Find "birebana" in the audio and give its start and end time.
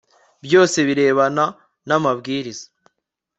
0.87-1.45